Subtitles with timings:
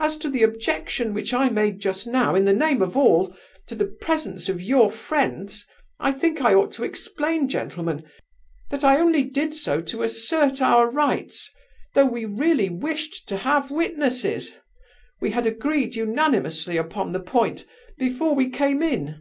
[0.00, 3.36] As to the objection which I made just now in the name of all,
[3.66, 5.66] to the presence of your friends,
[6.00, 8.02] I think I ought to explain, gentlemen,
[8.70, 11.50] that I only did so to assert our rights,
[11.94, 14.54] though we really wished to have witnesses;
[15.20, 17.66] we had agreed unanimously upon the point
[17.98, 19.20] before we came in.